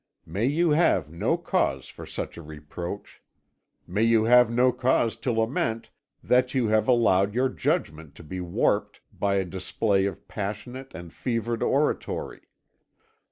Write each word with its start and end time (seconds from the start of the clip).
May 0.25 0.45
you 0.47 0.71
have 0.71 1.11
no 1.11 1.37
cause 1.37 1.87
for 1.89 2.07
such 2.07 2.35
a 2.35 2.41
reproach! 2.41 3.21
May 3.85 4.01
you 4.01 4.23
have 4.23 4.49
no 4.49 4.71
cause 4.71 5.15
to 5.17 5.31
lament 5.31 5.91
that 6.23 6.55
you 6.55 6.69
have 6.69 6.87
allowed 6.87 7.35
your 7.35 7.49
judgment 7.49 8.15
to 8.15 8.23
be 8.23 8.41
warped 8.41 9.01
by 9.13 9.35
a 9.35 9.45
display 9.45 10.07
of 10.07 10.27
passionate 10.27 10.91
and 10.95 11.13
fevered 11.13 11.61
oratory! 11.61 12.41